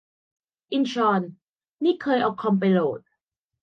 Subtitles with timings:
[0.71, 1.21] อินชอน-
[1.83, 2.99] นี่เคยเอาคอมไปโหลด